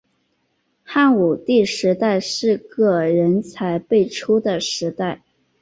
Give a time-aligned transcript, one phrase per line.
[0.81, 5.21] 汉武帝时代是个人才辈出的时代。